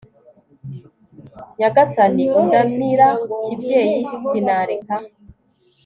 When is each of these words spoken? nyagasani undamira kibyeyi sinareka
nyagasani 1.57 2.25
undamira 2.39 3.09
kibyeyi 3.43 4.01
sinareka 4.27 4.95